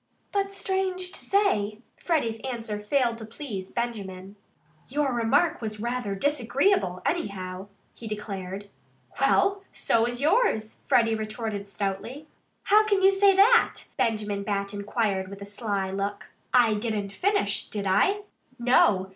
But 0.31 0.51
strange 0.51 1.11
to 1.11 1.19
say, 1.19 1.77
Freddie's 1.95 2.39
answer 2.39 2.79
failed 2.79 3.19
to 3.19 3.23
please 3.27 3.69
Benjamin. 3.69 4.35
"Your 4.87 5.13
remark 5.13 5.61
was 5.61 5.75
very 5.75 6.15
disagreeable, 6.15 7.03
anyhow," 7.05 7.67
he 7.93 8.07
declared. 8.07 8.65
"Well 9.21 9.61
so 9.71 10.05
was 10.05 10.19
yours," 10.19 10.79
Freddie 10.87 11.13
retorted 11.13 11.69
stoutly. 11.69 12.25
"How 12.63 12.83
can 12.87 13.03
you 13.03 13.11
say 13.11 13.35
that?" 13.35 13.81
Benjamin 13.95 14.41
Bat 14.41 14.73
inquired 14.73 15.27
with 15.27 15.39
a 15.43 15.45
sly 15.45 15.91
look. 15.91 16.31
"I 16.51 16.73
didn't 16.73 17.13
finish 17.13 17.67
it, 17.67 17.71
did 17.71 17.85
I?" 17.85 18.21
"No!" 18.57 19.09